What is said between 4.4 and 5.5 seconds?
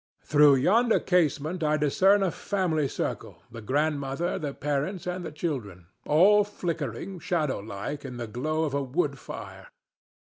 parents and the